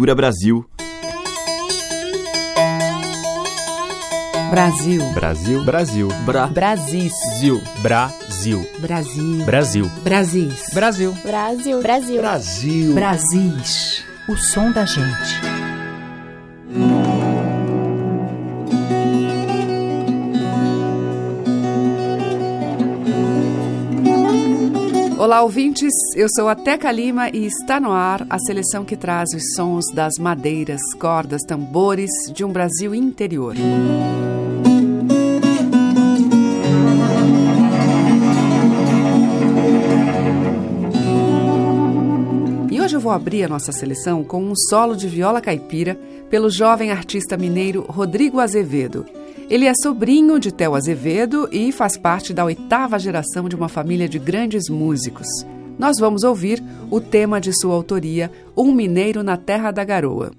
[0.00, 0.64] Cultura Brasil.
[4.50, 5.12] Brasil.
[5.12, 5.62] Brasil.
[5.62, 6.08] Brasil.
[6.24, 6.46] Bra.
[6.46, 7.12] Brasis.
[7.38, 7.60] Zil.
[7.82, 8.66] Brasil.
[8.78, 9.44] Brasil.
[9.44, 9.90] Brasil.
[10.02, 10.70] Brasis.
[10.72, 11.12] Brasil.
[11.22, 11.82] Brasil.
[11.82, 12.18] Brasil.
[12.22, 12.94] Brasil.
[12.94, 14.02] Brasis.
[14.26, 15.49] O som da gente.
[25.30, 25.92] Olá, ouvintes.
[26.16, 29.84] Eu sou a Teca Lima e está no ar a seleção que traz os sons
[29.94, 33.54] das madeiras, cordas, tambores de um Brasil interior.
[42.68, 45.96] E hoje eu vou abrir a nossa seleção com um solo de viola caipira
[46.28, 49.06] pelo jovem artista mineiro Rodrigo Azevedo.
[49.50, 54.08] Ele é sobrinho de Theo Azevedo e faz parte da oitava geração de uma família
[54.08, 55.26] de grandes músicos.
[55.76, 60.30] Nós vamos ouvir o tema de sua autoria, Um Mineiro na Terra da Garoa.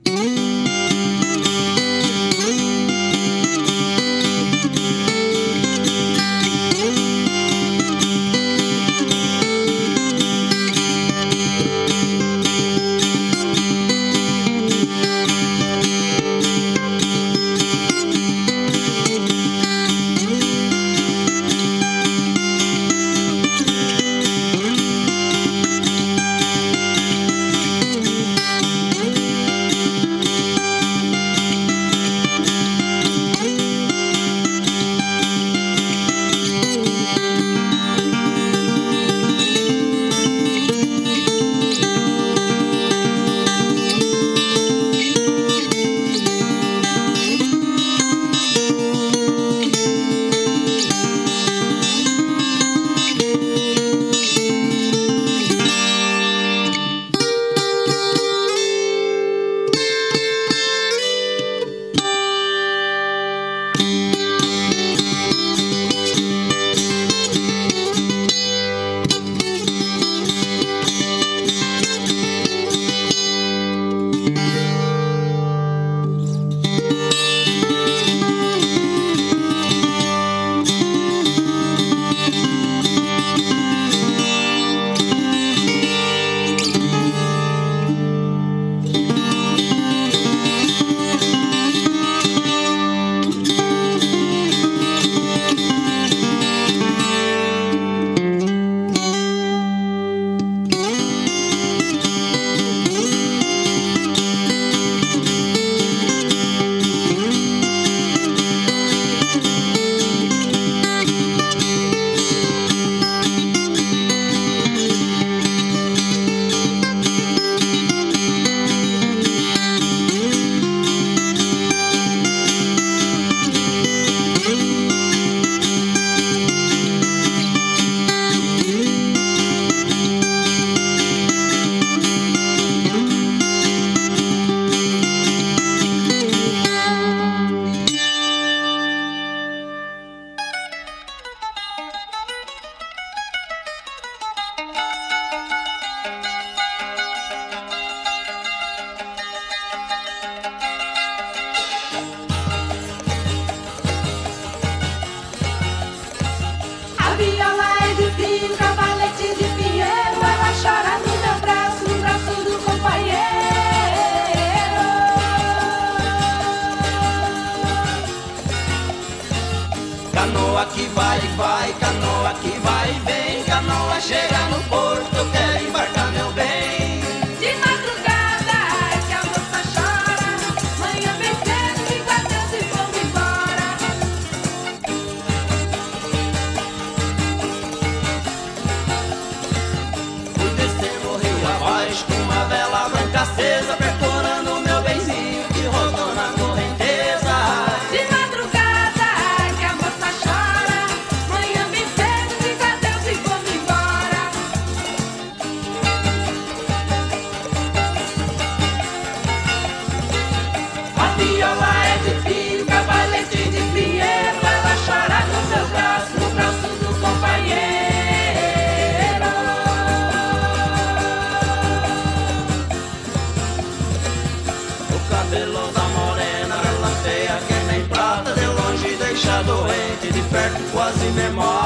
[230.92, 231.61] Quase me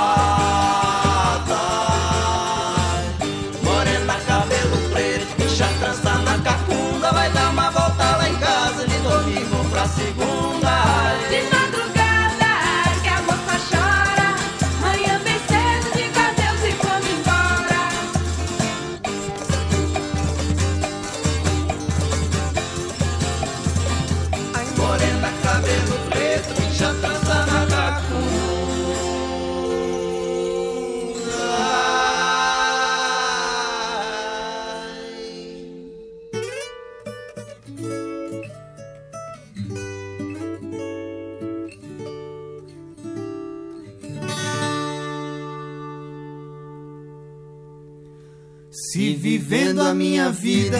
[49.16, 50.80] vivendo a minha vida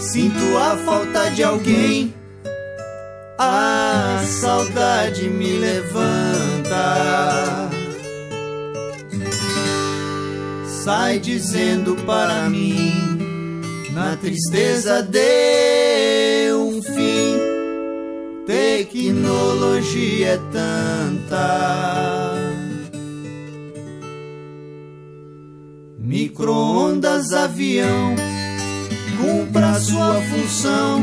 [0.00, 2.14] sinto a falta de alguém,
[3.38, 6.86] a saudade me levanta.
[10.84, 12.92] Sai dizendo para mim,
[13.92, 17.36] na tristeza deu um fim.
[18.46, 22.15] Tecnologia é tanta.
[26.76, 28.14] Micro-ondas, avião,
[29.18, 31.02] cumpra sua função.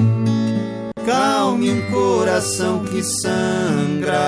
[1.03, 4.21] Calme um coração que sangra.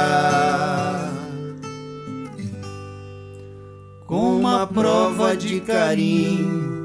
[4.07, 6.83] Com uma prova de carinho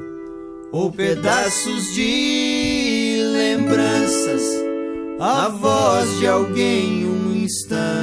[0.71, 4.43] ou pedaços de lembranças,
[5.19, 8.00] a voz de alguém um instante.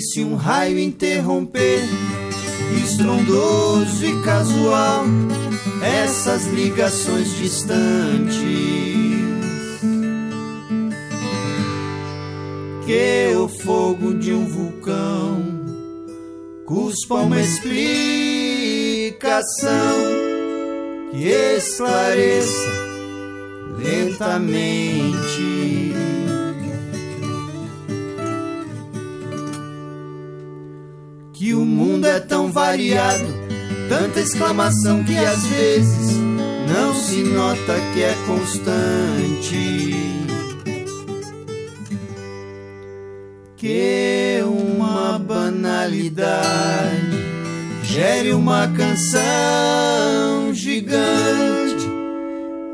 [0.00, 1.82] Se um raio interromper,
[2.82, 5.04] estrondoso e casual,
[5.82, 8.40] essas ligações distantes,
[12.86, 15.60] que o fogo de um vulcão
[16.66, 18.00] cuspa uma explicação
[21.12, 22.90] que esclareça
[23.78, 25.59] lentamente.
[31.60, 33.26] O mundo é tão variado,
[33.88, 36.16] tanta exclamação que às vezes
[36.66, 39.94] não se nota que é constante.
[43.56, 46.40] Que uma banalidade
[47.82, 51.86] gere uma canção gigante,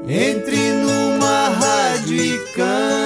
[0.09, 3.06] entre numa rádio e cante.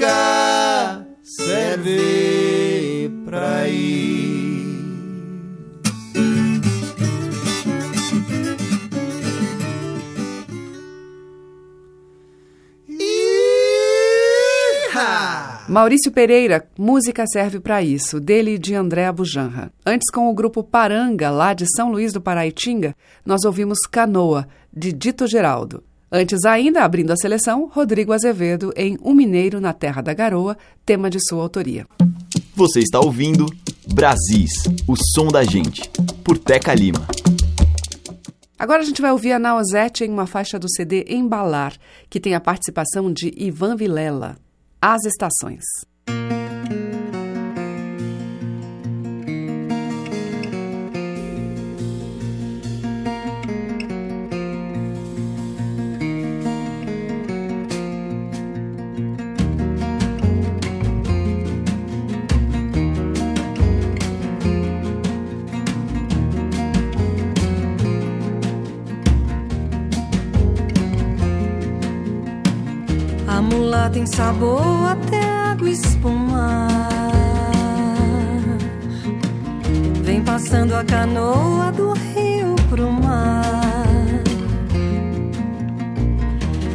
[0.00, 4.40] Música serve pra ir.
[15.68, 19.70] Maurício Pereira, música serve para isso, dele e de André Abujanra.
[19.84, 24.94] Antes, com o grupo Paranga, lá de São Luís do Paraitinga, nós ouvimos Canoa, de
[24.94, 25.84] Dito Geraldo.
[26.12, 31.08] Antes ainda, abrindo a seleção, Rodrigo Azevedo em Um Mineiro na Terra da Garoa, tema
[31.08, 31.86] de sua autoria.
[32.52, 33.46] Você está ouvindo
[33.94, 35.88] Brasis, o som da gente,
[36.24, 37.06] por Teca Lima.
[38.58, 41.74] Agora a gente vai ouvir a Naozete em uma faixa do CD Embalar,
[42.10, 44.36] que tem a participação de Ivan Vilela.
[44.82, 45.62] As Estações.
[73.88, 76.88] Tem sabor até água espumar.
[80.02, 83.42] Vem passando a canoa do rio pro mar.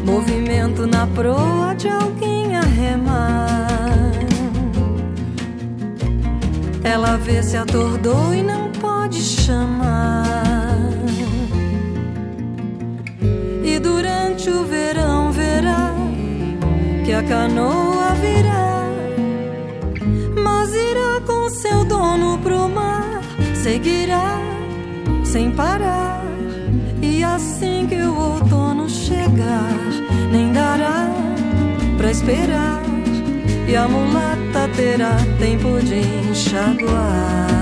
[0.05, 4.11] Movimento na proa de alguém a remar.
[6.83, 10.25] Ela vê se atordou e não pode chamar.
[13.63, 14.84] E durante o verão
[17.15, 18.83] a canoa virá,
[20.43, 23.21] mas irá com seu dono pro mar,
[23.53, 24.37] seguirá
[25.23, 26.25] sem parar.
[27.01, 29.77] E assim que o outono chegar,
[30.29, 31.09] nem dará
[31.97, 32.81] pra esperar,
[33.67, 37.55] e a mulata terá tempo de enxaguar.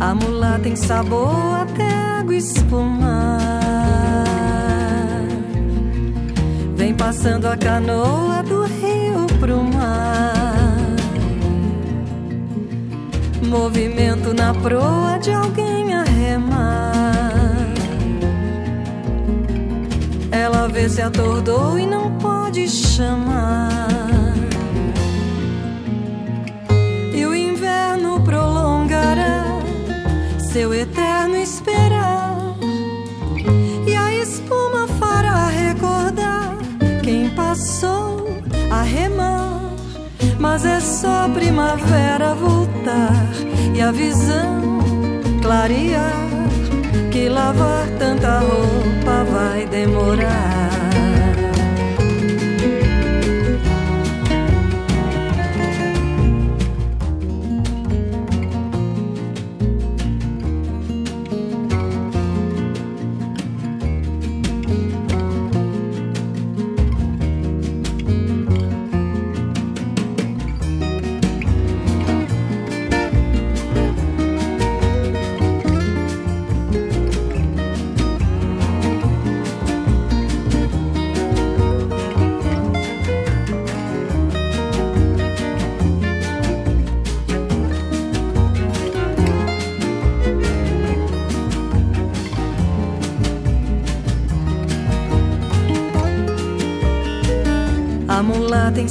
[0.00, 1.63] A mula tem sabor
[2.24, 3.38] água espumar.
[6.74, 10.74] Vem passando a canoa do rio pro mar.
[13.46, 17.12] Movimento na proa de alguém a remar.
[20.30, 23.68] Ela vê se atordou e não pode chamar.
[27.14, 29.44] E o inverno prolongará
[30.52, 32.13] seu eterno esperar.
[40.44, 43.30] Mas é só primavera voltar
[43.74, 44.78] e a visão
[45.40, 46.12] clarear.
[47.10, 50.63] Que lavar tanta roupa vai demorar.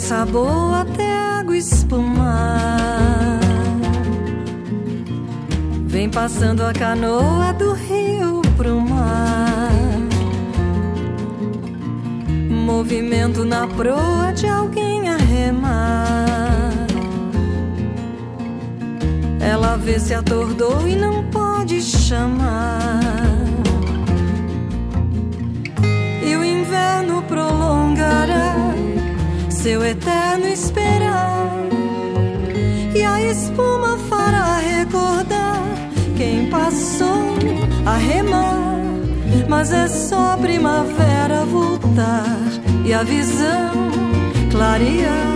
[0.03, 3.39] Sabor até água espumar.
[5.85, 9.71] Vem passando a canoa do rio pro mar.
[12.49, 16.85] Movimento na proa de alguém a remar.
[19.39, 22.82] Ela vê se atordou e não pode chamar.
[29.63, 31.47] Seu eterno esperar.
[32.93, 35.63] E a espuma fará recordar
[36.17, 37.33] quem passou
[37.85, 38.73] a remar.
[39.47, 42.37] Mas é só primavera voltar
[42.83, 43.71] e a visão
[44.51, 45.31] clarear.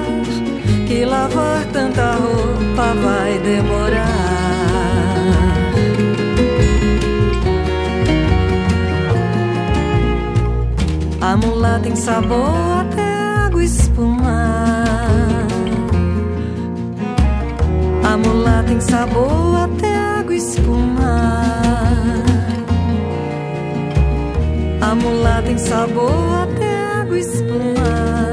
[0.86, 4.28] Que lavar tanta roupa vai demorar.
[11.22, 12.87] A mula tem sabor
[18.18, 22.24] A mula tem sabor até água espumar.
[24.82, 28.27] A mula tem sabor até água espumar.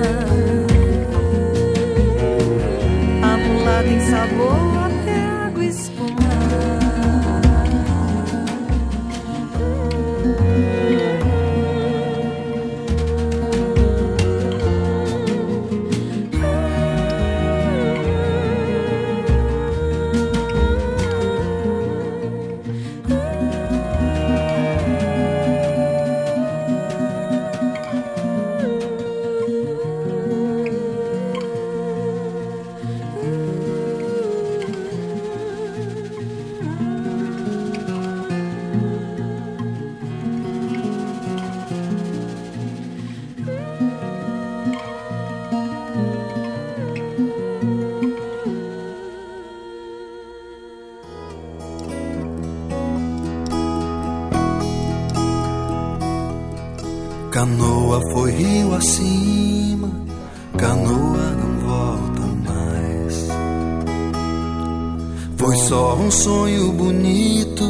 [65.94, 67.64] Só um sonho bonito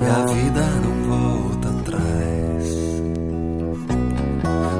[0.00, 2.76] e a vida não volta atrás.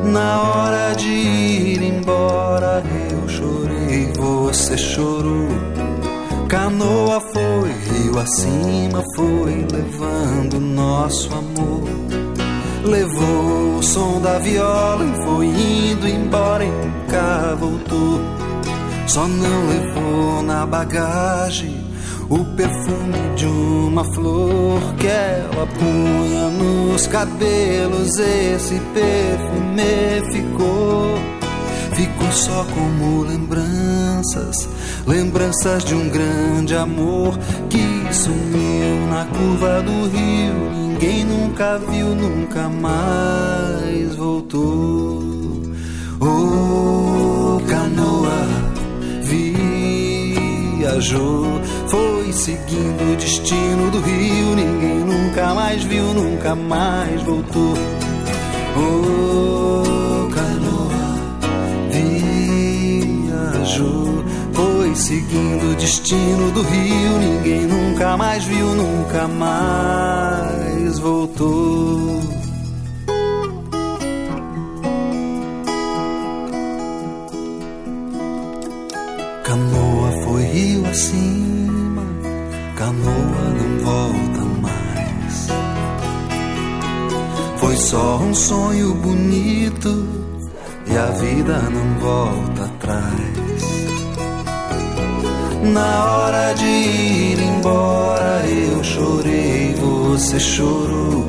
[0.04, 5.48] Na hora de ir embora, eu chorei, você chorou.
[6.48, 11.88] Canoa foi rio acima, foi levando nosso amor.
[12.84, 18.20] Levou o som da viola e foi indo embora e nunca voltou.
[19.06, 21.71] Só não levou na bagagem
[22.62, 28.18] perfume de uma flor que ela punha nos cabelos.
[28.18, 31.18] Esse perfume ficou,
[31.94, 34.68] ficou só como lembranças,
[35.06, 37.36] lembranças de um grande amor
[37.68, 40.70] que sumiu na curva do rio.
[40.72, 45.20] Ninguém nunca viu, nunca mais voltou.
[46.20, 48.46] Oh, canoa
[50.92, 54.56] viajou, foi seguindo o destino do rio.
[54.56, 57.74] Ninguém nunca mais viu, nunca mais voltou.
[58.76, 61.20] Oh, canoa
[63.28, 64.24] viajou.
[64.52, 67.18] Foi seguindo o destino do rio.
[67.20, 72.22] Ninguém nunca mais viu, nunca mais voltou.
[79.44, 81.51] Canoa foi rio assim
[87.82, 90.06] só um sonho bonito
[90.86, 93.62] e a vida não volta atrás.
[95.64, 101.28] Na hora de ir embora, eu chorei, você chorou.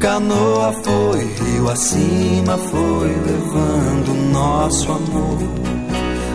[0.00, 5.38] Canoa foi, rio acima foi, levando nosso amor.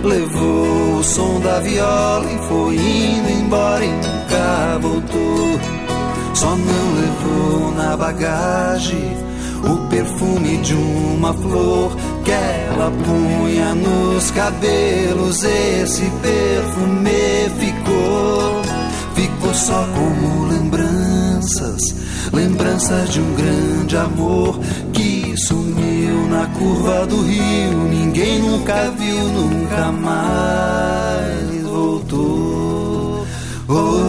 [0.04, 5.83] Levou o som da viola e foi indo embora e nunca voltou.
[6.34, 9.18] Só não levou na bagagem
[9.64, 15.44] o perfume de uma flor que ela punha nos cabelos.
[15.44, 18.62] Esse perfume ficou,
[19.16, 21.82] ficou só como lembranças,
[22.34, 24.60] lembranças de um grande amor
[24.92, 27.78] que sumiu na curva do rio.
[27.90, 33.26] Ninguém nunca viu, nunca mais voltou.
[33.70, 34.03] Oh,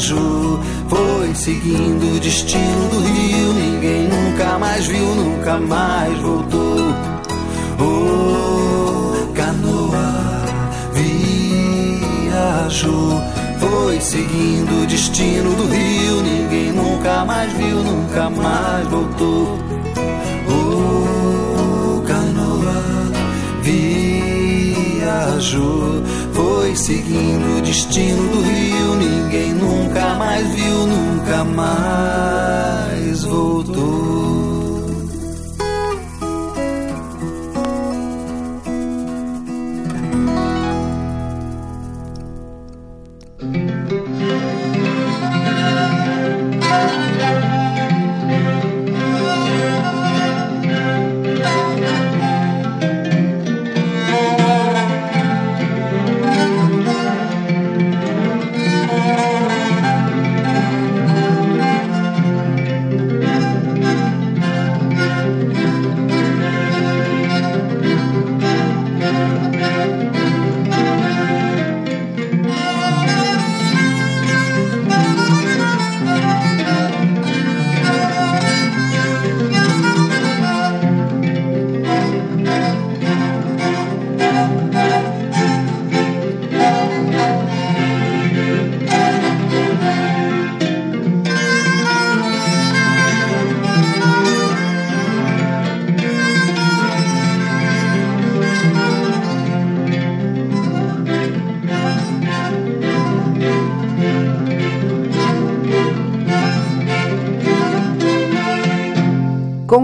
[0.00, 3.52] viajou foi seguindo o destino do rio.
[3.52, 6.94] Ninguém nunca mais viu, nunca mais voltou.
[7.78, 10.42] Oh, canoa
[12.24, 13.22] viajou.
[13.58, 16.22] Foi seguindo o destino do rio.
[16.22, 19.58] Ninguém nunca mais viu, nunca mais voltou.
[20.48, 22.82] Oh, canoa
[25.22, 25.99] viajou
[26.70, 28.94] foi seguindo o destino do rio.
[28.96, 34.19] Ninguém nunca mais viu, nunca mais voltou.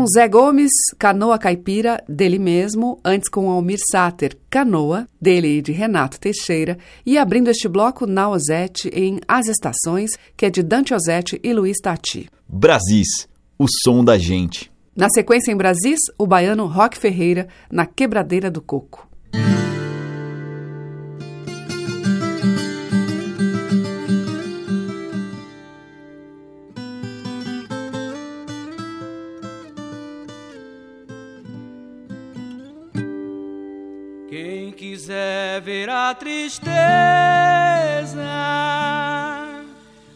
[0.07, 5.73] Com Zé Gomes, Canoa Caipira, dele mesmo, antes com Almir Sater, Canoa, dele e de
[5.73, 10.95] Renato Teixeira, e abrindo este bloco na Ozete em As Estações, que é de Dante
[10.95, 12.31] Ozete e Luiz Tati.
[12.49, 13.27] Brasis,
[13.59, 14.71] o som da gente.
[14.95, 19.09] Na sequência em Brasis, o baiano Roque Ferreira, na Quebradeira do Coco.
[35.61, 36.67] Ver a tristeza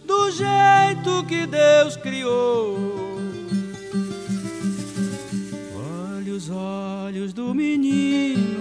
[0.05, 2.77] do jeito que Deus criou,
[6.15, 8.61] olhe os olhos do menino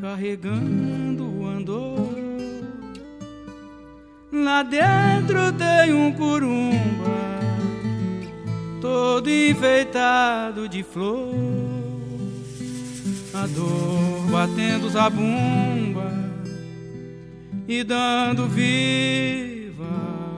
[0.00, 2.14] carregando o andor.
[4.32, 7.40] Lá dentro tem um curumba
[8.80, 11.73] todo enfeitado de flor
[13.46, 16.12] dor batendo zabumba
[17.66, 19.84] e dando viva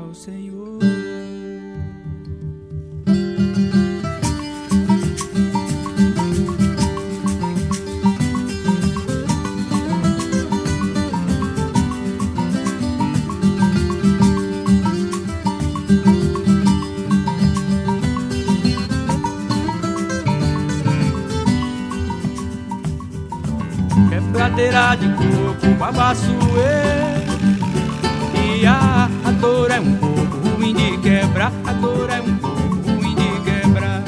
[0.06, 0.55] ao Senhor.
[24.46, 26.30] Quebradeira de coco, babaçuê
[28.44, 32.76] E a, a dor é um pouco ruim de quebrar A dor é um pouco
[32.88, 34.02] ruim de quebrar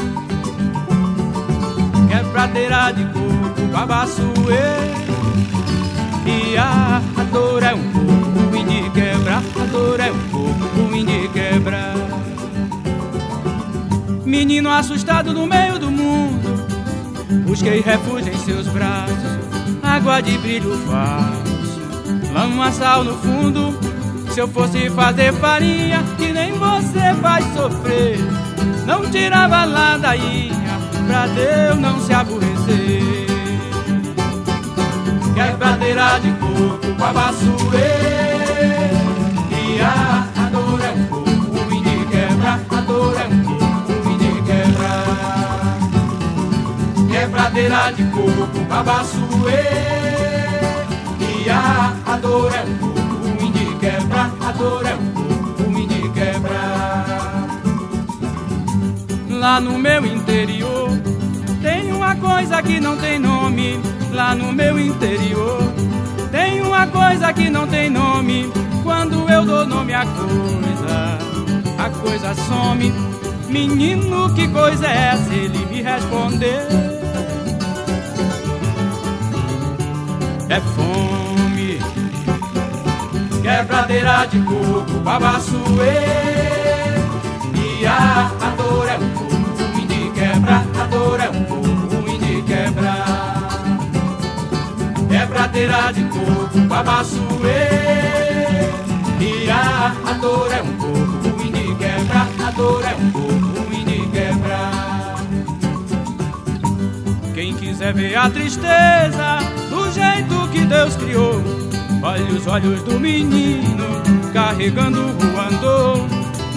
[2.08, 4.78] Quebradeira de coco, babaçuê.
[6.24, 10.64] E a, a dor é um pouco ruim de quebrar, a dor é um pouco
[10.76, 11.94] ruim de quebrar.
[14.24, 16.64] Menino assustado no meio do mundo,
[17.44, 19.57] busquei refúgio em seus braços,
[19.88, 23.78] água de brilho falso, lama sal no fundo.
[24.32, 28.18] Se eu fosse fazer farinha, que nem você vai sofrer,
[28.86, 29.66] não tirava
[29.98, 30.52] daí
[31.08, 33.26] pra Deus não se aborrecer.
[35.34, 37.78] Quebradeira de coco, babaçuê.
[39.50, 44.18] E a, dor é um pouco ruim de quebrar, a dor é um pouco ruim
[44.18, 45.78] de quebrar.
[47.10, 49.27] Quebradeira de coco, babaçuê.
[51.20, 57.48] E a, a dor é um de quebrar, a dor é um de quebrar.
[59.30, 60.90] Lá no meu interior
[61.62, 63.80] tem uma coisa que não tem nome
[64.18, 65.60] lá no meu interior.
[66.32, 68.50] Tem uma coisa que não tem nome.
[68.82, 71.18] Quando eu dou nome à coisa,
[71.78, 72.92] a coisa some.
[73.48, 75.32] Menino, que coisa é essa?
[75.32, 76.97] Ele me respondeu.
[80.50, 81.78] É fome,
[83.42, 85.92] quebradeira de coco, babaçuê.
[87.54, 91.96] E a, a dor é um pouco ruim de quebrar, a dor é um pouco
[91.96, 93.78] ruim de quebrar.
[95.10, 97.68] Quebradeira de coco, babaçuê.
[99.20, 103.68] E a, a dor é um pouco ruim de quebrar, a dor é um pouco
[103.68, 103.84] ruim
[107.68, 111.42] quiser ver a tristeza do jeito que Deus criou,
[112.02, 113.84] olha os olhos do menino
[114.32, 116.06] carregando o andor.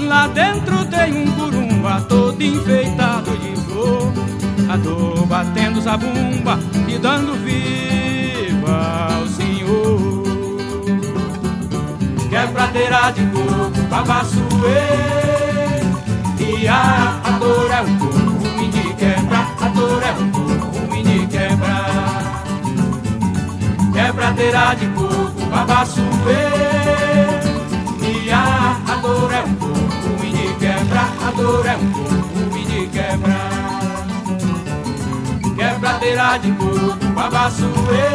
[0.08, 4.12] Lá dentro tem um curumba todo enfeitado de flor.
[4.70, 10.24] A dor batendo zabumba e dando viva ao Senhor.
[12.30, 15.12] Quebradeira de coco, babaçuê.
[16.40, 20.31] E a, a dor é um pouco ruim de quebrar, a dor é um
[24.22, 26.04] pradeira de coco, babassuê.
[28.04, 32.66] e a dor é um pouco um de quebra, a dor é um coco, e
[32.66, 33.40] de quebra.
[35.56, 38.10] Quebradeira é de coco, babassuê.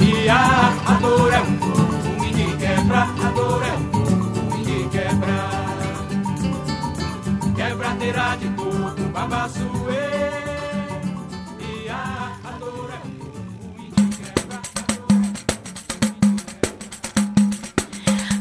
[0.00, 4.64] e a dor é um pouco um de quebra, a dor é um coco, e
[4.64, 5.38] de quebra.
[7.54, 10.27] Quebradeira é de coco, babassuê.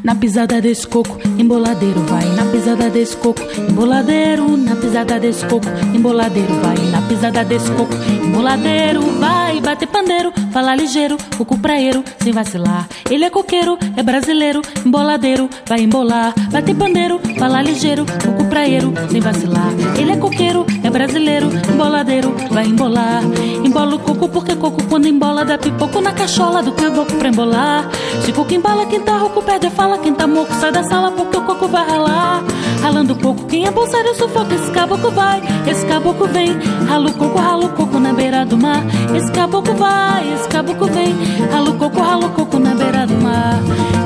[0.07, 2.23] Na pisada desse coco, emboladeiro vai.
[2.33, 4.55] Na pisada desse coco, emboladeiro.
[4.55, 6.77] Na pisada desse coco, emboladeiro vai.
[6.89, 7.93] Na pisada desse coco,
[8.23, 9.59] emboladeiro vai.
[9.59, 12.87] Bater pandeiro, falar ligeiro, coco praeiro, sem vacilar.
[13.11, 16.33] Ele é coqueiro, é brasileiro, emboladeiro, vai embolar.
[16.53, 19.73] Bater pandeiro, falar ligeiro, coco praeiro, sem vacilar.
[19.99, 23.21] Ele é coqueiro, é brasileiro, emboladeiro, vai embolar.
[23.63, 27.89] Embola o coco porque coco quando embola dá pipoco na cachola do caboclo pra embolar.
[28.23, 31.11] Se coco embola, quem tá rouco perde a fala, quem tá moco sai da sala
[31.11, 32.41] porque o coco vai ralar.
[32.81, 36.57] Ralando o coco, quem é bolsário sufoca, esse caboclo vai, esse caboclo vem.
[36.87, 38.81] Rala o coco, rala o coco na beira do mar.
[39.13, 41.13] Esse caboclo vai, esse caboclo vem.
[41.51, 43.59] Rala o coco, rala o coco na beira do mar.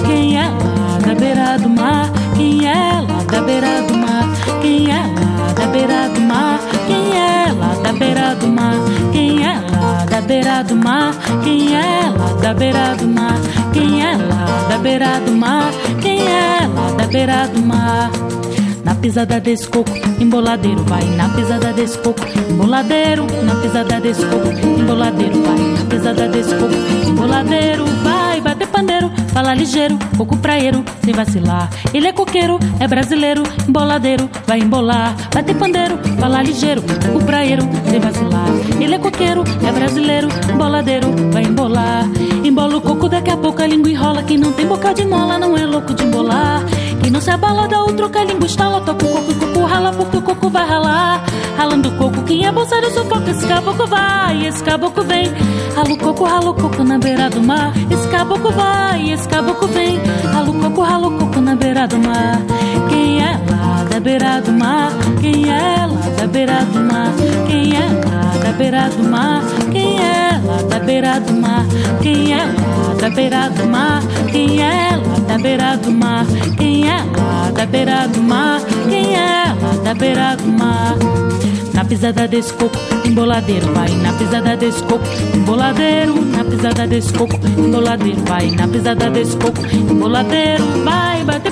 [0.07, 2.09] Quem é lá da beira do mar?
[2.35, 4.25] Quem é lá da beira do mar?
[4.61, 6.59] Quem é lá da beira do mar?
[6.87, 8.75] Quem é lá da beira do mar?
[9.11, 11.13] Quem é lá da beira do mar?
[11.43, 13.39] Quem é lá da beira do mar?
[13.73, 15.71] Quem é lá da beira do mar?
[16.01, 18.11] Quem é lá da beira do mar?
[18.83, 21.03] Na pisada desse coco, emboladeiro vai.
[21.15, 23.25] Na pisada desse coco, emboladeiro.
[23.43, 25.57] Na pisada desse coco, emboladeiro vai.
[25.57, 26.73] Na pisada desse coco,
[27.07, 28.20] emboladeiro vai.
[28.81, 31.69] Pandeiro, fala ligeiro, coco praeiro, sem vacilar.
[31.93, 35.15] Ele é coqueiro, é brasileiro, emboladeiro, vai embolar.
[35.31, 38.47] Bater pandeiro, fala ligeiro, coco praeiro, sem vacilar.
[38.79, 42.09] Ele é coqueiro, é brasileiro, emboladeiro, vai embolar.
[42.43, 44.23] Embola o coco, daqui a pouco a língua enrola.
[44.23, 46.63] Quem não tem boca de mola não é louco de embolar.
[47.03, 48.81] Quem não se abala dá outro que a língua estala.
[48.81, 51.23] Toca o coco, o coco rala porque o coco vai ralar.
[51.57, 53.31] Ralando o coco, quem é bolsário sufoca.
[53.31, 55.31] Esse caboclo vai, esse caboclo vem.
[55.75, 57.71] Rala o coco, rala o coco na beira do mar.
[57.89, 59.99] Esse caboclo vai, esse caboclo vem.
[60.33, 62.41] Rala o coco, rala o coco na beira do mar.
[62.89, 64.91] Quem é lá da beira do mar?
[65.21, 67.13] Quem é lá da beira do mar?
[67.47, 69.41] Quem é lá da beira do mar?
[69.71, 71.65] Quem é lá da beira do mar?
[72.01, 74.01] Quem é lá da beira do mar?
[74.31, 76.25] Quem é lá da beira do mar?
[76.57, 78.61] Quem é lá da beira do mar?
[78.89, 80.95] Quem é lá da beira do mar?
[81.73, 87.39] Na pisada desse coco, emboladeiro vai na pisada desse coco, emboladeiro, na pisada desse coco,
[87.57, 91.51] emboladeiro vai na pisada desse coco, emboladeiro vai bater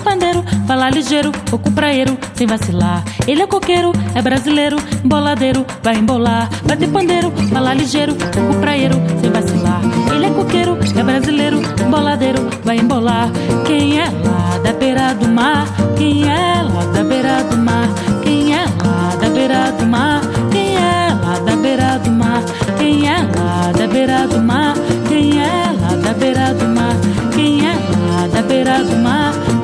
[0.80, 3.04] pandeiro, falar ligeiro, coco praeiro, sem vacilar.
[3.28, 9.30] Ele é coqueiro, é brasileiro, emboladeiro, vai embolar, bater pandeiro, falar ligeiro, coco praeiro, sem
[9.30, 9.82] vacilar.
[10.15, 13.30] Ele é coqueiro, é brasileiro, emboladeiro, vai embolar.
[13.65, 15.68] Quem é lá da beira do mar?
[15.98, 17.89] Quem é lá da beira do mar?
[18.22, 20.22] Quem é lá da beira do mar?
[20.52, 22.44] Quem é lá da beira do mar?
[22.78, 24.74] Quem é lá da beira do mar?
[25.08, 26.96] Quem é lá da beira do mar?
[27.36, 29.59] Quem é lá da beira do mar?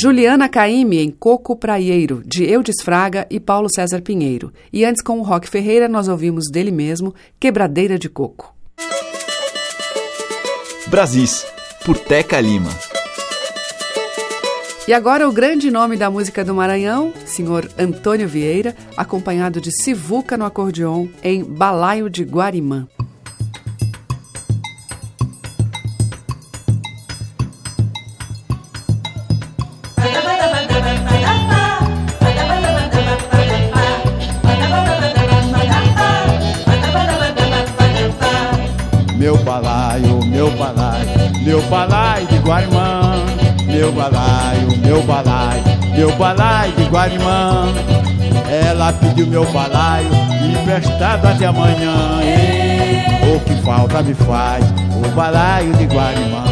[0.00, 4.52] Juliana Caime em Coco Praieiro, de Eudes Fraga e Paulo César Pinheiro.
[4.72, 8.54] E antes, com o Rock Ferreira, nós ouvimos dele mesmo Quebradeira de Coco.
[10.86, 11.44] Brasis,
[11.84, 12.70] por Teca Lima.
[14.86, 20.36] E agora o grande nome da música do Maranhão, senhor Antônio Vieira, acompanhado de Sivuca
[20.36, 22.86] no acordeon em Balaio de Guarimã.
[41.48, 43.24] Meu balaio de Guarimã.
[43.64, 45.62] Meu balaio, meu balaio,
[45.96, 47.72] meu balaio de Guarimã.
[48.50, 50.10] Ela pediu meu balaio
[50.44, 52.20] emprestado até amanhã.
[53.34, 54.62] O que falta me faz
[54.94, 56.44] o balaio de Guarimã.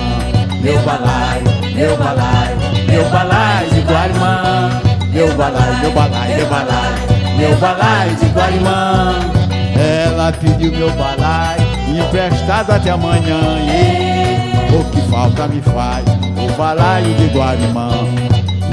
[0.62, 2.56] Meu balaio, meu balaio,
[2.88, 4.70] meu balaio de Guarimã.
[5.12, 9.14] Meu balaio, meu balaio, meu balaio, meu balaio de Guarimã.
[9.76, 13.40] Ela pediu meu balaio emprestado até amanhã.
[13.60, 14.25] E
[14.76, 16.04] o que falta me faz
[16.36, 17.90] o balaio de Guarimã.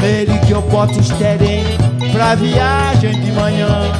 [0.01, 1.09] Nele que eu boto os
[2.11, 3.91] pra viagem de manhã.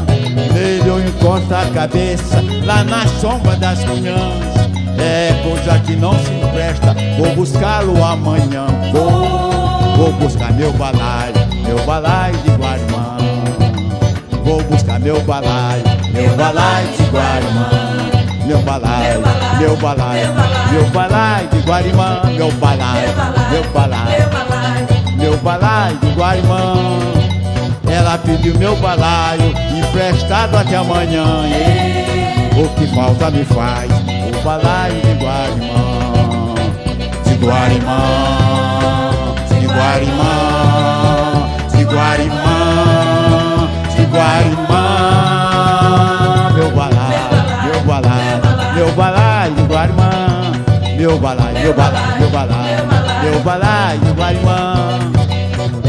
[0.54, 4.54] Nele eu encosto a cabeça lá na sombra das cunhãs.
[4.98, 8.68] É coisa que não se empresta, vou buscá-lo amanhã.
[8.92, 11.34] Vou, vou buscar meu balaio,
[11.66, 13.18] meu balaio de Guarimã.
[14.44, 18.13] Vou buscar meu balaio, meu balaio de Guarimã.
[18.46, 19.22] Meu balaio,
[19.58, 20.34] meu balaio,
[20.72, 23.10] meu balaio de Guarimã, meu balaio,
[23.50, 24.30] meu balaio,
[25.18, 26.74] meu balaio de Guarimã.
[27.88, 31.44] Ela pediu meu balaio emprestado até amanhã.
[32.58, 36.54] O que falta me faz o balaio de Guarimã,
[37.26, 38.00] de Guarimã,
[39.60, 40.30] de Guarimã,
[41.72, 44.83] de Guarimã, de Guarimã.
[51.04, 52.88] Meu balaio, meu balaio, meu balaio,
[53.24, 55.00] meu balaio de Guarimã.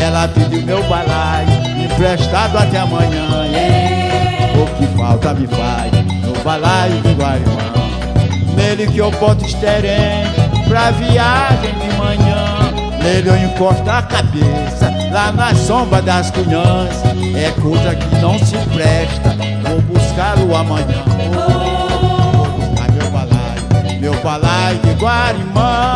[0.03, 1.48] Ela pediu meu balaio
[1.85, 3.29] emprestado até amanhã.
[3.46, 5.92] E o que falta me faz
[6.24, 7.62] no balaio de Guarimã.
[8.57, 10.24] Nele que eu boto esterém
[10.66, 12.72] pra viagem de manhã.
[13.00, 17.05] Nele eu encosto a cabeça lá na sombra das cunhãs.
[17.37, 21.63] É coisa que não se presta, vou buscá-lo amanhã.
[24.04, 25.94] Meu balaio de Guarimã.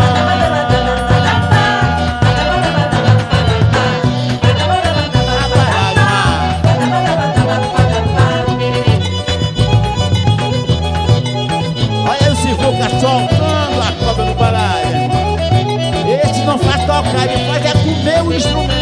[12.08, 14.88] Olha o Sivuca soltando a cobra no balaio.
[16.24, 18.77] Esse não faz tocar, ele faz é comer o instrumento.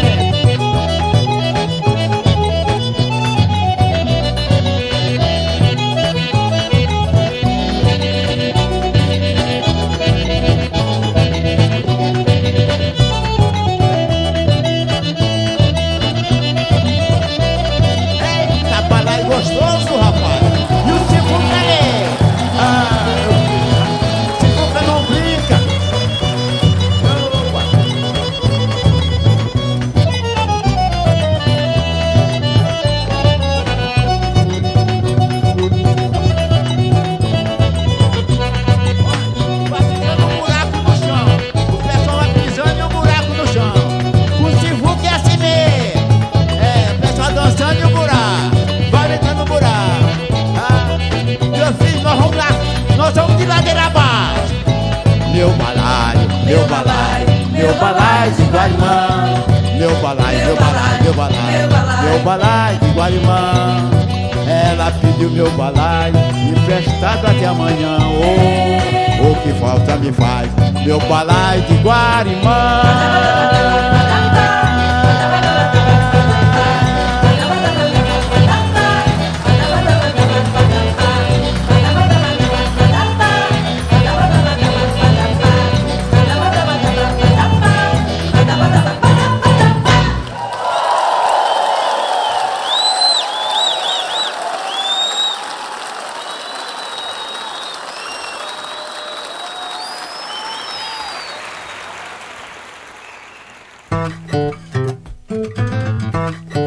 [105.47, 106.66] う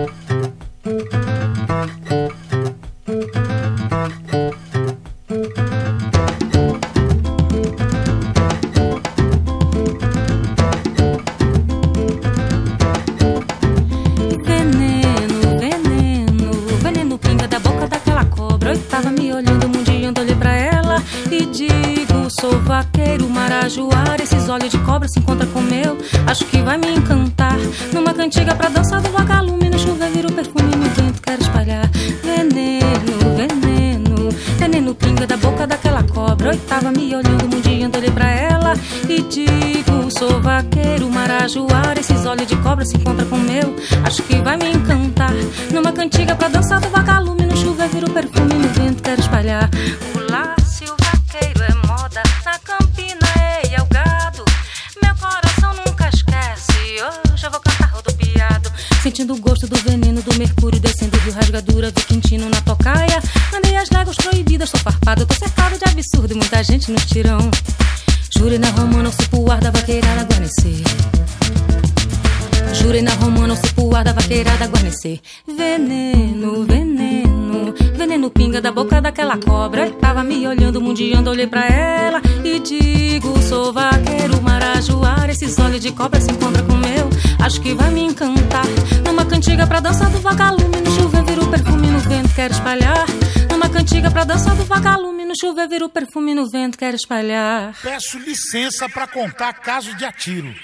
[86.01, 87.11] cobra se encontram com o meu.
[87.45, 88.65] Acho que vai me encantar.
[89.05, 90.81] Numa cantiga pra dançar do vagalume.
[90.81, 93.05] No chuveiro vira o perfume no vento, quero espalhar.
[93.51, 95.27] Numa cantiga pra dançar do vagalume.
[95.27, 97.75] No chuveiro vira o perfume no vento, quero espalhar.
[97.83, 100.55] Peço licença pra contar caso de atiro.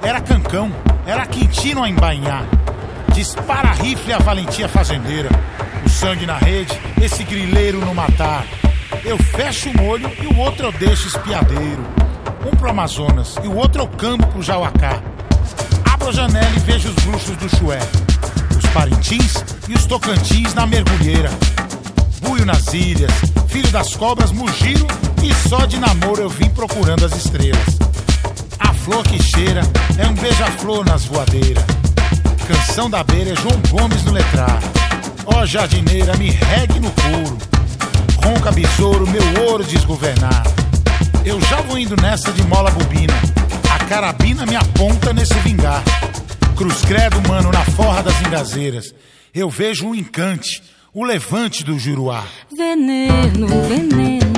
[0.00, 0.70] Era cancão,
[1.04, 2.44] era quintino a embainhar.
[3.12, 5.28] Dispara rifle a valentia fazendeira.
[5.84, 8.46] O sangue na rede, esse grileiro no matar.
[9.04, 11.99] Eu fecho um olho e o outro eu deixo espiadeiro.
[12.44, 15.02] Um pro Amazonas e o outro eu cambo pro Jauacá.
[15.92, 17.80] Abro a janela e vejo os bruxos do Chué.
[18.56, 21.30] Os Parintins e os Tocantins na mergulheira.
[22.22, 23.12] Buio nas ilhas,
[23.48, 24.86] filho das cobras, mugiro
[25.22, 27.78] e só de namoro eu vim procurando as estrelas.
[28.58, 29.60] A flor que cheira
[29.98, 31.64] é um beija-flor nas voadeiras.
[32.48, 34.60] Canção da beira é João Gomes no letrar.
[35.26, 37.38] Ó jardineira, me regue no couro.
[38.24, 40.42] Ronca besouro, meu ouro desgovernar.
[41.24, 43.12] Eu já vou indo nessa de mola bobina.
[43.74, 45.82] A carabina me aponta nesse vingar.
[46.56, 48.94] Cruz credo, mano, na forra das engazeiras.
[49.34, 50.62] Eu vejo um encante,
[50.94, 52.24] o levante do Juruá.
[52.56, 54.29] Veneno, veneno,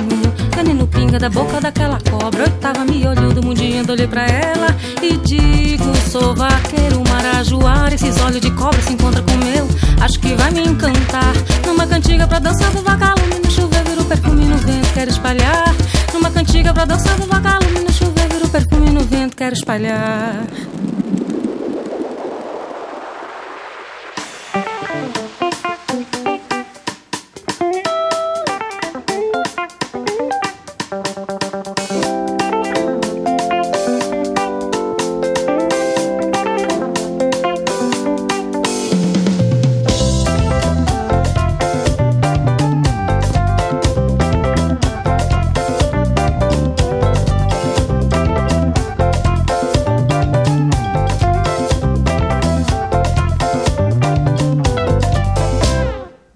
[0.55, 2.43] veneno pinga da boca daquela cobra.
[2.43, 4.67] Eu tava me olhando, mundiando, olhei pra ela
[5.01, 7.93] e digo: Sou vaqueiro, marajoara.
[7.93, 9.67] Esses olhos de cobra se encontram com meu.
[10.01, 11.33] Acho que vai me encantar.
[11.65, 13.39] Numa cantiga pra dançar do vagalume.
[13.43, 15.75] No chuveiro vira o perfume no vento, quero espalhar.
[16.13, 17.79] Numa cantiga pra dançar do vagalume.
[17.79, 20.45] No chuveiro vira o perfume no vento, quero espalhar.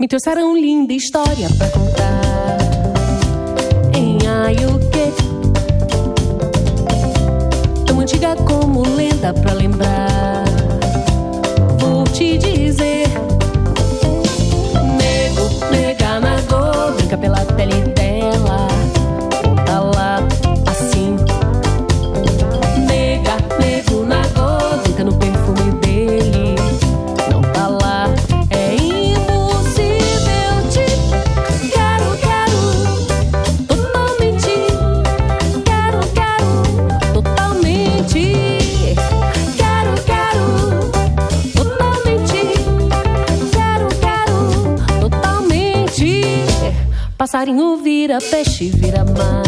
[0.08, 2.58] Me trouxeram linda história pra contar
[3.94, 5.14] em Ayuque.
[7.86, 10.46] Tão antiga como lenda pra lembrar.
[11.78, 12.57] Vou te dizer:
[47.38, 49.44] Passarinho vira peixe, vira mar.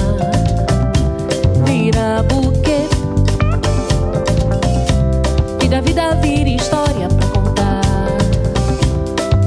[1.66, 2.88] vira buquê.
[5.60, 7.82] Que da vida vira história pra contar.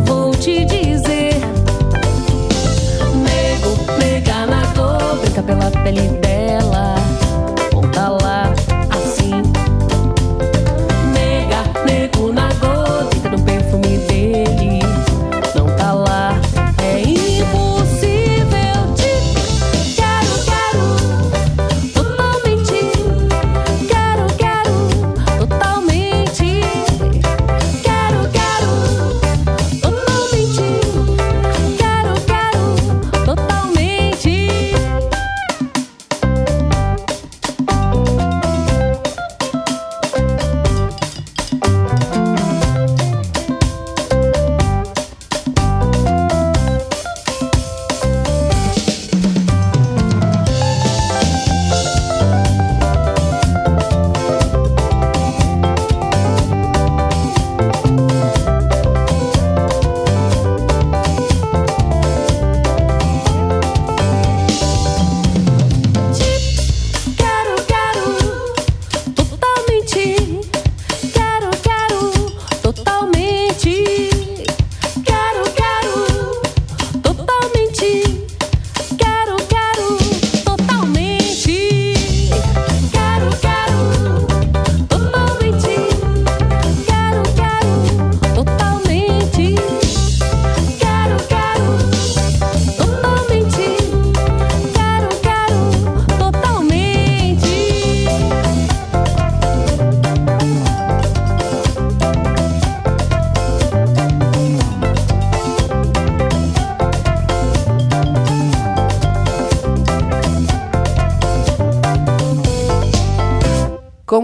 [0.07, 1.34] Vou te dizer.
[3.14, 6.31] Nego, nega na dor, brinca pela pele dela.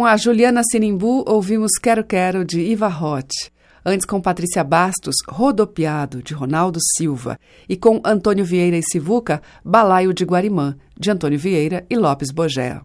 [0.08, 3.50] A Juliana Sinimbu, ouvimos Quero Quero, de Iva Roth.
[3.84, 7.38] Antes, com Patrícia Bastos, Rodopiado, de Ronaldo Silva.
[7.68, 12.80] E com Antônio Vieira e Sivuca, Balaio de Guarimã, de Antônio Vieira e Lopes Bogé.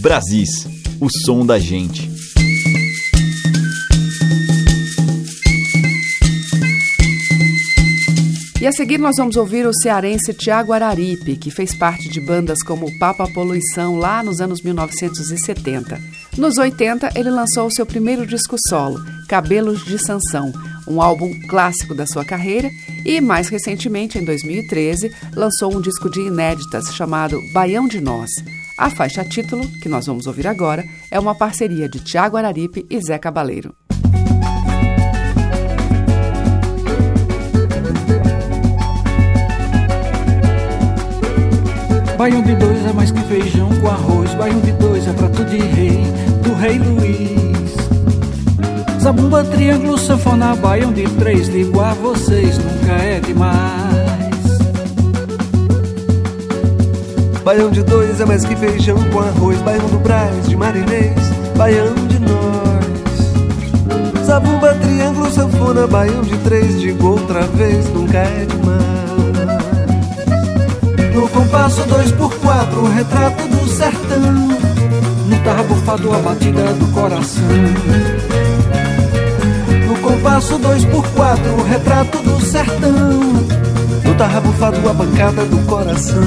[0.00, 0.66] Brasis,
[1.00, 2.17] o som da gente.
[8.60, 12.60] E a seguir nós vamos ouvir o cearense Tiago Araripe, que fez parte de bandas
[12.60, 15.96] como Papa Poluição lá nos anos 1970.
[16.36, 18.98] Nos 80, ele lançou o seu primeiro disco solo,
[19.28, 20.52] Cabelos de Sansão,
[20.88, 22.68] um álbum clássico da sua carreira,
[23.06, 28.30] e mais recentemente, em 2013, lançou um disco de inéditas chamado Baião de Nós.
[28.76, 33.00] A faixa título, que nós vamos ouvir agora, é uma parceria de Tiago Araripe e
[33.00, 33.72] Zé Cabaleiro.
[42.28, 44.34] Baião de dois é mais que feijão com arroz.
[44.34, 46.04] Baião de dois é prato de rei,
[46.42, 47.74] do rei Luiz.
[49.02, 51.48] Zabumba, triângulo, sanfona, baião de três.
[51.48, 54.58] Ligo a vocês, nunca é demais.
[57.42, 59.62] Baião de dois é mais que feijão com arroz.
[59.62, 61.16] Baião do Braz, de marinês,
[61.56, 64.26] baião de nós.
[64.26, 66.78] Zabumba, triângulo, sanfona, baião de três.
[66.78, 69.07] Digo outra vez, nunca é demais.
[71.18, 74.22] No compasso dois por quatro, o retrato do sertão.
[75.26, 77.42] No tarrabufado a batida do coração.
[79.88, 82.92] No compasso dois por quatro, o retrato do sertão.
[84.04, 86.22] No tarrabufado a bancada do coração.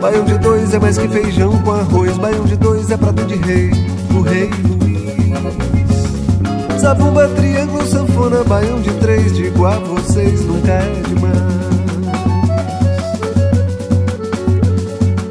[0.00, 2.16] Baião de dois é mais que feijão com arroz.
[2.16, 3.70] Baião de dois é prato de rei,
[4.16, 4.50] o rei
[6.84, 6.88] Luiz.
[6.88, 9.34] Zabumba, triângulo, sanfona, baião de três.
[9.34, 11.34] Digo a vocês, nunca é demais.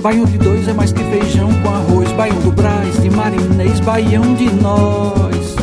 [0.02, 2.12] Baião de dois é mais que feijão com arroz.
[2.14, 5.56] Baião do Brás, de marinês, baião de nós.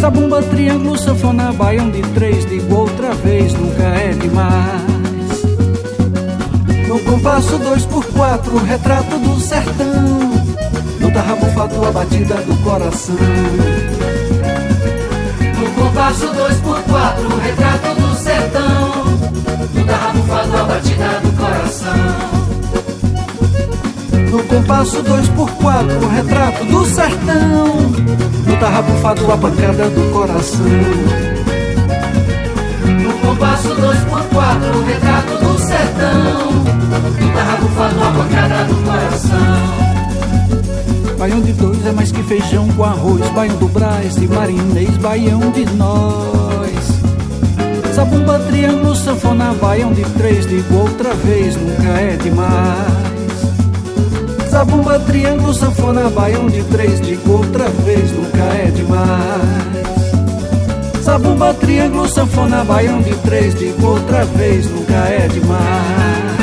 [0.00, 2.46] Zabumba, triângulo, sanfona, baião de três.
[2.46, 4.82] Digo outra vez, nunca é demais.
[6.88, 10.32] No compasso dois por quatro, retrato do sertão.
[10.98, 13.16] No tarrabufado, a batida do coração.
[15.82, 19.04] Compasso dois por quatro, o retrato do sertão.
[19.74, 21.92] No tarrabufado, a batida do coração.
[24.30, 27.66] No compasso dois por quatro, o retrato do sertão.
[28.46, 30.66] No tarrabufado, a bancada do coração.
[33.02, 36.52] No compasso dois por quatro, o retrato do sertão.
[37.20, 39.91] No tarrabufado, a bancada do coração.
[41.22, 43.24] Baião de dois é mais que feijão com arroz.
[43.30, 47.00] Baião do Brás, de marinês, baião de nós.
[47.94, 50.44] Zabumba, triângulo, sanfona, baião de três.
[50.48, 53.38] Digo outra vez, nunca é demais.
[54.50, 57.00] Zabumba, triângulo, sanfona, baião de três.
[57.00, 59.84] Digo outra vez, nunca é demais.
[61.04, 63.54] Zabumba, triângulo, sanfona, baião de três.
[63.54, 66.41] Digo outra vez, nunca é demais.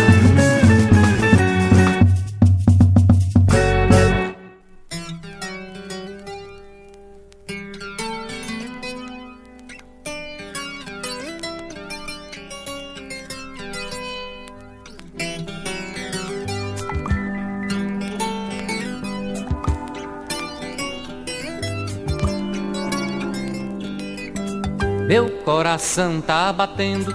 [25.60, 27.14] Coração tá batendo,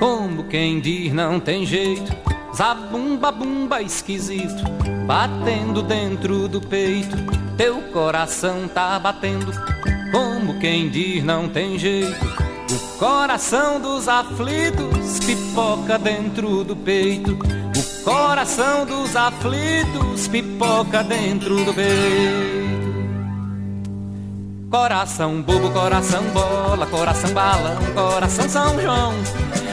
[0.00, 2.12] como quem diz não tem jeito.
[2.52, 4.64] Zabumba, bumba esquisito,
[5.06, 7.16] batendo dentro do peito.
[7.56, 9.52] Teu coração tá batendo,
[10.10, 12.18] como quem diz não tem jeito.
[12.68, 17.38] O coração dos aflitos pipoca dentro do peito.
[17.76, 22.63] O coração dos aflitos pipoca dentro do peito.
[24.74, 29.14] Coração bobo, coração bola, coração balão, coração São João.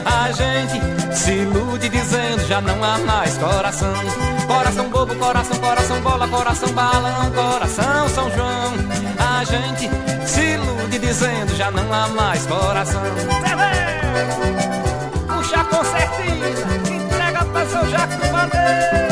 [0.04, 0.80] A gente
[1.12, 3.92] se ilude dizendo já não há mais coração.
[4.46, 8.74] Coração bobo, coração, coração bola, coração balão, coração São João.
[9.18, 9.90] A gente
[10.24, 13.02] se ilude dizendo já não há mais coração.
[15.26, 19.11] Puxa com certeza, entrega pra seu Jaco Bandeira.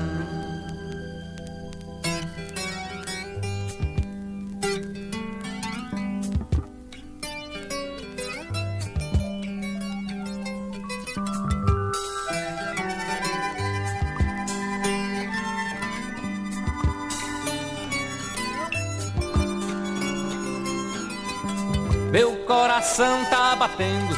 [22.51, 24.13] Coração tá batendo,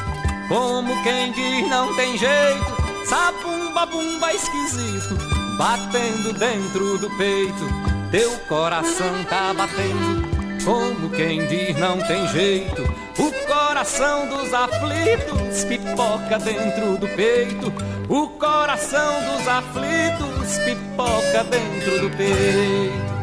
[0.48, 2.74] como quem diz não tem jeito.
[3.06, 5.16] Sabumba, bumba esquisito,
[5.56, 7.64] batendo dentro do peito.
[8.10, 12.82] Teu coração tá batendo, como quem diz não tem jeito.
[13.16, 17.72] O coração dos aflitos pipoca dentro do peito.
[18.08, 23.13] O coração dos aflitos pipoca dentro do peito.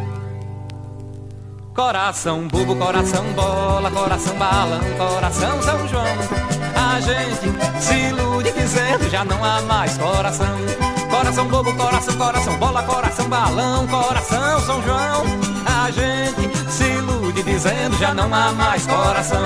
[1.74, 6.06] Coração bobo, coração bola, coração balão, coração São João.
[6.76, 10.58] A gente se ilude dizendo já não há mais coração.
[11.10, 15.24] Coração bobo, coração, coração bola, coração balão, coração São João.
[15.66, 19.46] A gente se ilude dizendo já não há mais coração.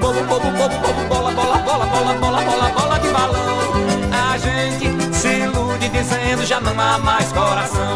[0.00, 4.32] Bobo, bobo, bobo, bobo, bola, bola, bola, bola, bola, bola, bola de balão.
[4.32, 7.89] A gente se ilude dizendo já não há mais coração.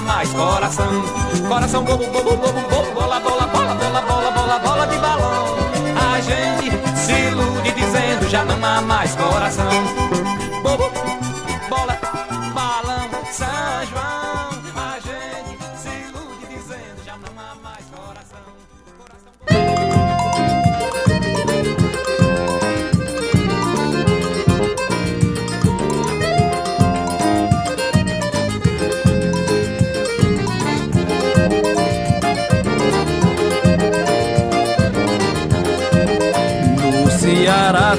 [0.00, 1.02] Mais coração.
[1.48, 5.56] Coração bobo, bobo, bobo, bobo, bola, bola, bola, bola, bola, bola, bola de balão.
[6.14, 10.05] A gente se ilude dizendo já não há mais coração.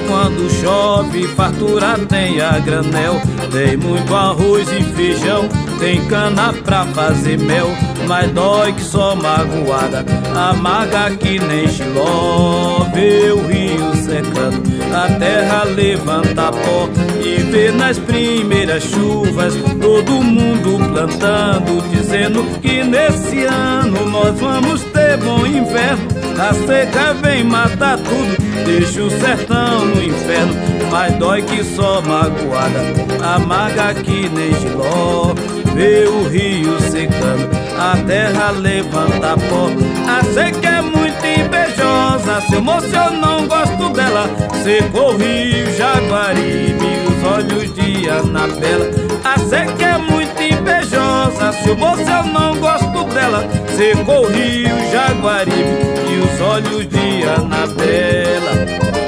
[0.08, 3.20] Quando chove, fartura tem a granel.
[3.52, 5.48] Tem muito arroz e feijão,
[5.78, 7.68] tem cana pra fazer mel.
[8.06, 10.04] Mas dói que só magoada,
[10.34, 12.86] amarga que nem xiló.
[12.94, 14.62] Vê o rio secando,
[14.94, 16.88] a terra levanta pó.
[17.22, 25.18] E vê nas primeiras chuvas todo mundo plantando, dizendo que nesse ano nós vamos ter
[25.18, 30.54] bom inverno A seca vem matar tudo, deixa o sertão no inferno.
[30.90, 32.80] Mas dói que só magoada,
[33.22, 35.34] amarga que nem giló.
[35.74, 37.48] Vê o rio secando,
[37.78, 39.87] a terra levanta pó.
[40.08, 44.26] A seca é muito invejosa, seu moço eu não gosto dela.
[44.64, 48.86] Secou o rio Jaguaribe, os olhos de Anabela.
[49.22, 53.46] A seca é muito invejosa, seu moço eu não gosto dela.
[53.76, 55.76] Secou o rio Jaguaribe
[56.10, 59.07] e os olhos de Anabela.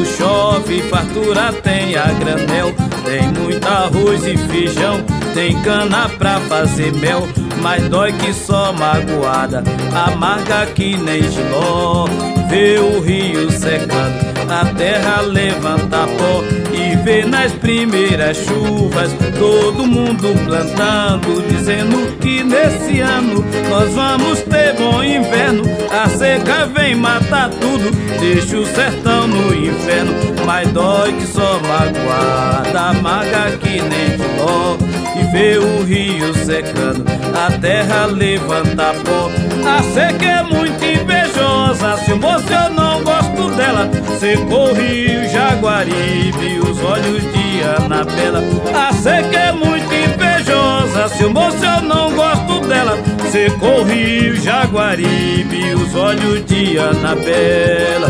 [0.00, 2.74] Quando chove, fartura tem a granel.
[3.04, 5.00] Tem muito arroz e feijão,
[5.34, 7.26] tem cana pra fazer mel.
[7.60, 9.62] Mas dói que só magoada,
[9.94, 12.06] amarga que nem giló.
[12.48, 16.42] Vê o rio secando, a terra levanta pó
[16.72, 24.74] e vê nas primeiras chuvas todo mundo plantando, dizendo que nesse ano nós vamos ter
[24.74, 25.62] bom inverno.
[25.90, 30.12] A seca vem matar tudo, deixa o sertão no inferno,
[30.44, 34.76] mas dói que só magoada, amarga que nem giló.
[35.16, 39.30] E vê o rio secando, a terra levanta pó.
[39.68, 41.39] A seca é muito invejosa,
[41.74, 43.88] se o moço eu não gosto dela.
[44.18, 48.42] Secou o rio Jaguaribe, os olhos de Anabela.
[48.74, 52.98] A seca é muito invejosa, se moço eu não gosto dela.
[53.30, 58.08] Secou o rio Jaguaribe, os olhos de Anabela.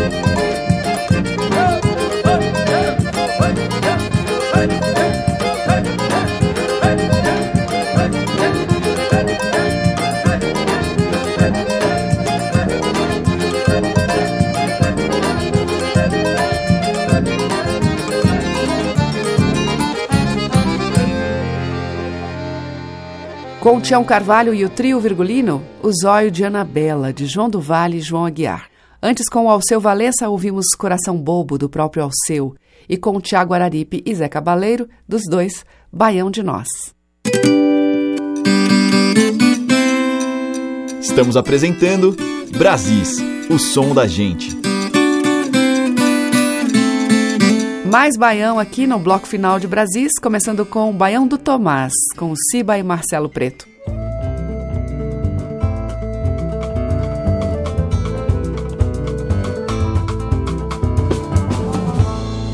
[23.60, 27.98] Com Tião Carvalho e o trio virgulino, O Zóio de Anabela, de João do Vale
[27.98, 28.70] e João Aguiar.
[29.02, 32.54] Antes, com o Alceu Valença, ouvimos Coração Bobo, do próprio Alceu.
[32.88, 36.68] E com o Tiago Araripe e Zé Cabaleiro, dos dois, Baião de Nós.
[40.98, 42.16] Estamos apresentando
[42.56, 43.18] Brasis,
[43.50, 44.69] o som da gente.
[47.90, 52.32] Mais baião aqui no bloco final de Brasis, começando com o Baião do Tomás, com
[52.36, 53.66] Ciba e Marcelo Preto.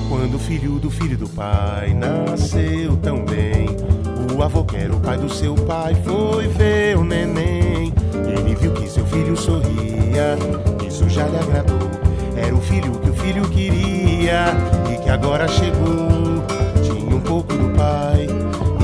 [0.08, 3.68] Quando o filho do filho do pai nasceu tão bem,
[4.34, 7.92] o avô que era o pai do seu pai foi ver o neném.
[8.26, 10.38] Ele viu que seu filho sorria,
[10.88, 11.90] isso já lhe agradou.
[12.34, 14.05] Era o filho que o filho queria
[14.92, 16.42] e que agora chegou.
[16.82, 18.26] Tinha um pouco do pai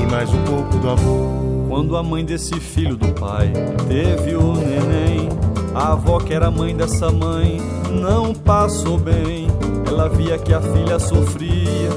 [0.01, 1.67] e mais um pouco do avô.
[1.67, 3.51] Quando a mãe desse filho do pai
[3.87, 5.27] teve o neném,
[5.75, 9.47] a avó que era mãe dessa mãe não passou bem.
[9.85, 11.89] Ela via que a filha sofria,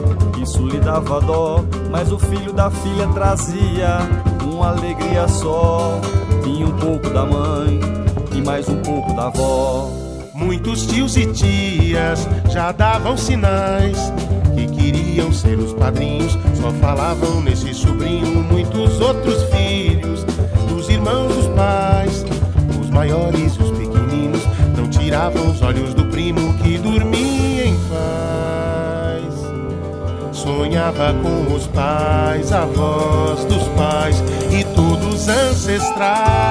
[0.43, 3.99] isso lhe dava dó, mas o filho da filha trazia
[4.43, 6.01] uma alegria só.
[6.43, 7.81] Tinha um pouco da mãe
[8.35, 10.06] e mais um pouco da avó.
[10.37, 14.13] Muitos tios e tias já davam sinais
[14.55, 18.43] que queriam ser os padrinhos, só falavam nesse sobrinho.
[18.45, 20.25] Muitos outros filhos
[20.69, 22.25] dos irmãos dos pais,
[22.79, 24.43] os maiores e os pequeninos,
[24.77, 29.35] não tiravam os olhos do primo que dormia em paz.
[30.33, 36.46] Sonhava com os pais, avós dos pais e todos ancestrais.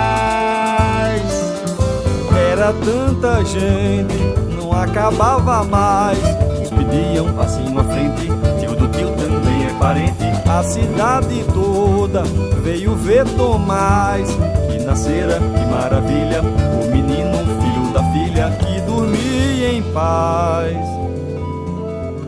[2.66, 4.18] Era tanta gente,
[4.60, 6.18] não acabava mais.
[6.18, 8.28] Uns pediam passinho à frente,
[8.60, 10.26] tio do tio também é parente.
[10.50, 12.24] A cidade toda
[12.64, 14.36] veio ver Tomás,
[14.72, 16.42] que nascera, que maravilha.
[16.42, 20.76] O menino, filho da filha, que dormia em paz.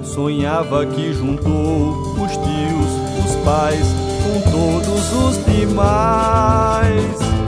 [0.03, 3.87] Sonhava que juntou os tios, os pais,
[4.21, 7.46] com todos os demais.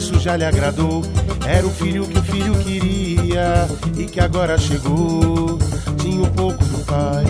[0.00, 1.02] Isso já lhe agradou.
[1.46, 5.58] Era o filho que o filho queria e que agora chegou.
[5.98, 7.24] Tinha um pouco do pai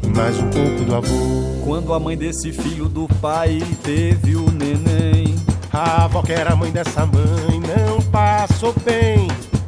[0.00, 1.64] e mais um pouco do avô.
[1.64, 5.34] Quando a mãe desse filho do pai teve o neném,
[5.72, 9.26] a avó que era mãe dessa mãe não passou bem.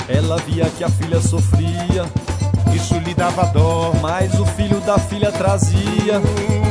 [0.09, 2.05] Ela via que a filha sofria,
[2.73, 3.93] isso lhe dava dó.
[4.01, 6.23] Mas o filho da filha trazia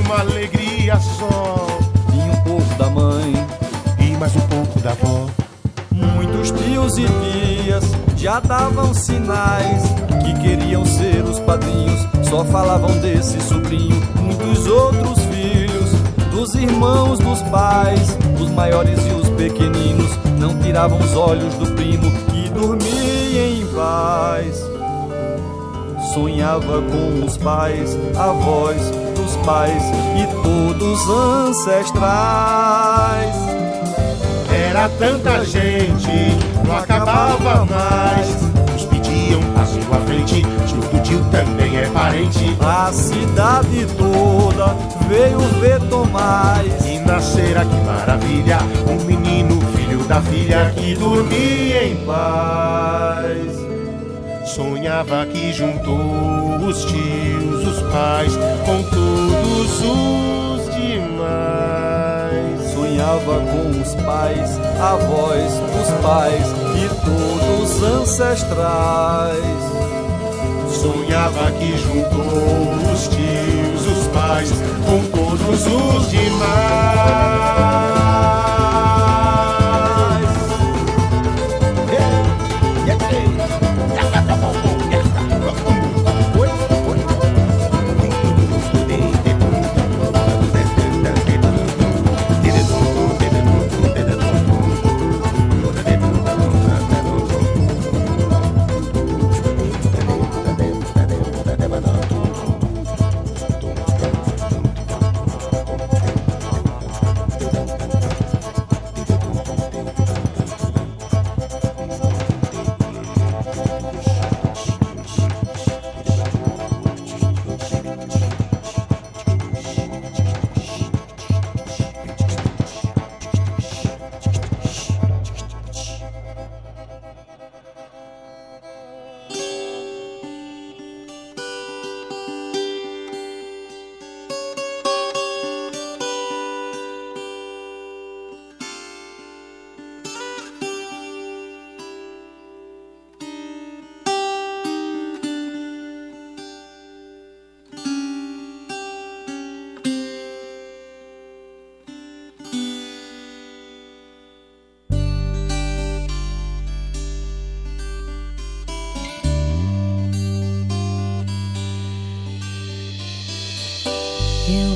[0.05, 1.67] uma alegria só.
[2.09, 3.33] Tinha um pouco da mãe
[3.99, 5.34] e mais um pouco da avó.
[6.97, 7.05] E
[7.63, 7.83] tias
[8.15, 9.83] já davam sinais
[10.23, 14.01] que queriam ser os padrinhos, só falavam desse sobrinho.
[14.21, 15.91] Muitos outros filhos,
[16.31, 22.09] dos irmãos dos pais, os maiores e os pequeninos, não tiravam os olhos do primo
[22.27, 24.63] que dormia em paz.
[26.13, 28.81] Sonhava com os pais, avós
[29.15, 29.83] dos pais
[30.15, 32.05] e todos ancestrais.
[34.75, 38.27] Era tanta gente, não acabava mais.
[38.73, 42.57] Nos pediam passo à frente, tio do tio também é parente.
[42.59, 44.75] A cidade toda
[45.07, 46.85] veio ver Tomás.
[46.85, 53.55] E nascera, que maravilha, um menino, filho da filha, que dormia em paz.
[54.45, 61.64] Sonhava que juntou os tios, os pais, com todos os demais.
[63.05, 69.39] Com os pais, avós, os pais e todos ancestrais.
[70.69, 74.51] Sonhava que juntou os tios, os pais,
[74.85, 78.04] com todos os demais.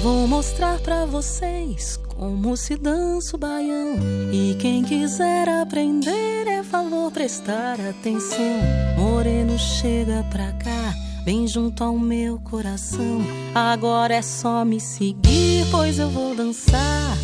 [0.10, 3.94] Vou mostrar pra vocês como se dança o baião.
[4.34, 8.60] E quem quiser aprender é valor prestar atenção.
[8.98, 13.22] Moreno, chega pra cá, vem junto ao meu coração.
[13.54, 17.16] Agora é só me seguir, pois eu vou dançar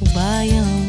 [0.00, 0.88] o baião.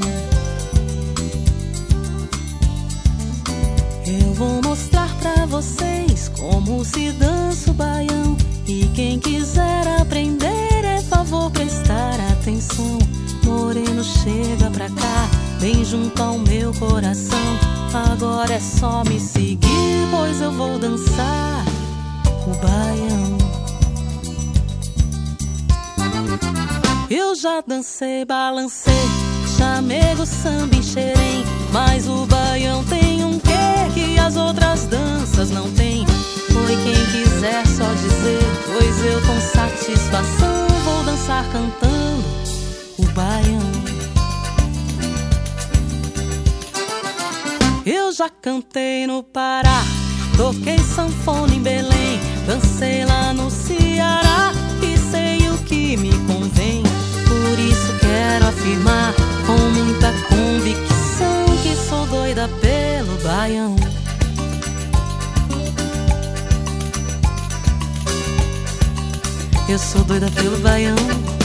[4.05, 8.37] Eu vou mostrar pra vocês como se dança o baião.
[8.67, 10.70] E quem quiser aprender
[11.31, 12.99] favor prestar atenção.
[13.45, 15.29] Moreno, chega pra cá,
[15.59, 17.39] vem junto ao meu coração.
[18.11, 21.65] Agora é só me seguir, pois eu vou dançar
[22.45, 23.37] o baião.
[27.09, 28.93] Eu já dancei, balancei,
[29.57, 31.45] chamego, samba e xerém.
[31.71, 36.05] Mas o baião tem um quê que as outras danças não têm.
[36.51, 40.70] Foi quem quiser só dizer, pois eu com satisfação
[41.21, 42.23] dançar cantando
[42.97, 43.71] o baião.
[47.85, 49.83] Eu já cantei no Pará,
[50.35, 54.51] toquei sanfona em Belém, dancei lá no Ceará
[54.81, 56.81] e sei o que me convém.
[57.27, 59.13] Por isso quero afirmar
[59.45, 63.80] com muita convicção que sou doida pelo baião.
[69.71, 71.40] Eu sou doida pelo baião.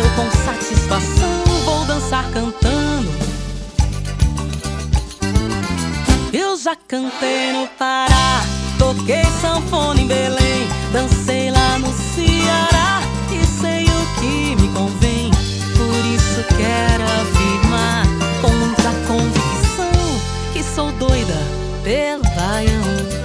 [0.00, 3.10] Eu com satisfação vou dançar cantando.
[6.32, 8.42] Eu já cantei no Pará,
[8.78, 15.30] toquei sanfona em Belém, dancei lá no Ceará e sei o que me convém.
[15.76, 18.06] Por isso quero afirmar
[18.40, 19.92] com muita convicção
[20.52, 21.36] que sou doida
[21.84, 23.20] pelo baião.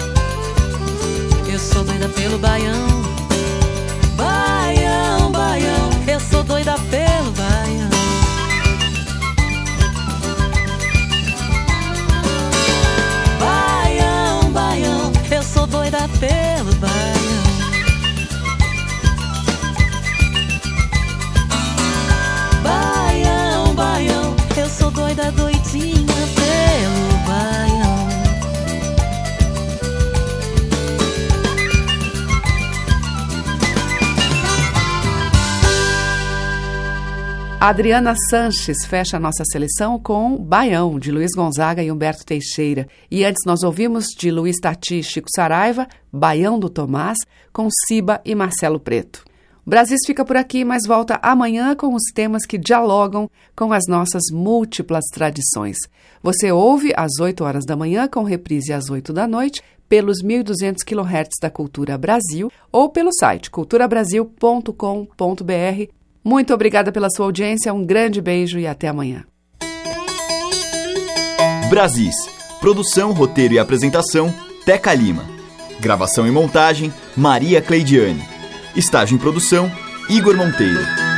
[1.48, 3.06] Eu sou doida pelo baião.
[4.18, 4.55] Baião,
[6.46, 7.15] doida pelo
[37.68, 42.88] Adriana Sanches fecha a nossa seleção com Baião, de Luiz Gonzaga e Humberto Teixeira.
[43.10, 47.18] E antes nós ouvimos de Luiz Tati e Chico Saraiva, Baião do Tomás,
[47.52, 49.26] com Ciba e Marcelo Preto.
[49.66, 53.88] O Brasis fica por aqui, mas volta amanhã com os temas que dialogam com as
[53.88, 55.78] nossas múltiplas tradições.
[56.22, 60.84] Você ouve às 8 horas da manhã, com reprise às 8 da noite, pelos 1.200
[60.86, 68.20] kHz da Cultura Brasil ou pelo site culturabrasil.com.br muito obrigada pela sua audiência, um grande
[68.20, 69.24] beijo e até amanhã.
[71.70, 72.16] Brasis.
[72.60, 74.34] Produção, roteiro e apresentação,
[74.66, 75.24] Teca Lima.
[75.80, 78.24] Gravação e montagem, Maria Cleidiane.
[78.76, 79.72] Estágio em produção,
[80.10, 81.15] Igor Monteiro.